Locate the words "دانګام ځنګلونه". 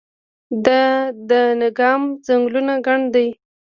1.29-2.73